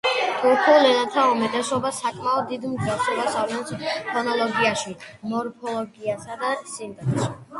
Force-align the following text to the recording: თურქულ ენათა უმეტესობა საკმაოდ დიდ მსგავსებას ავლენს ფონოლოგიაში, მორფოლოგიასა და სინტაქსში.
თურქულ 0.43 0.85
ენათა 0.91 1.23
უმეტესობა 1.33 1.91
საკმაოდ 1.97 2.47
დიდ 2.53 2.65
მსგავსებას 2.71 3.37
ავლენს 3.43 3.75
ფონოლოგიაში, 4.07 4.95
მორფოლოგიასა 5.35 6.39
და 6.45 6.55
სინტაქსში. 6.73 7.31